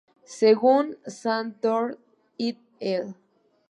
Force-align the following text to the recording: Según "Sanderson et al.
Según 0.25 0.97
"Sanderson 1.05 1.95
et 2.39 2.57
al. 2.81 3.15